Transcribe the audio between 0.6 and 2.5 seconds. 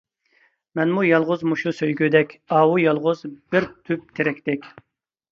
مەنمۇ يالغۇز مۇشۇ سۆيگۈدەك،